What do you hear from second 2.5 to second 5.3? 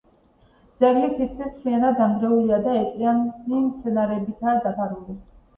და ეკლიანი მცენარეებითაა დაფარული.